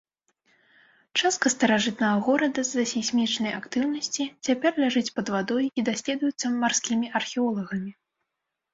[1.19, 7.91] Частка старажытнага горада з-за сейсмічнай актыўнасці цяпер ляжыць пад вадой і даследуецца марскімі археолагамі.